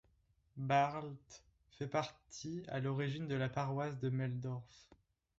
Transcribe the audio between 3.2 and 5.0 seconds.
de la paroisse de Meldorf.